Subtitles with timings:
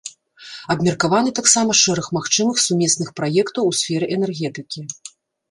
[0.73, 4.79] Абмеркаваны таксама шэраг магчымых сумесных праектаў у сферы энергетыкі.